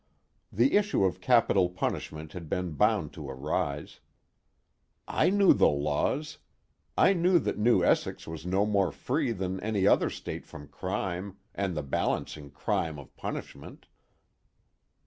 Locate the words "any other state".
9.59-10.47